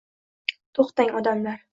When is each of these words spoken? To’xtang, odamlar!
To’xtang, 0.79 1.13
odamlar! 1.19 1.63